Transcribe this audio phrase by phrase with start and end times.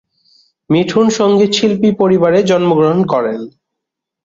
[0.69, 3.39] মিথুন সঙ্গীতশিল্পী পরিবারে জন্মগ্রহণ করেন।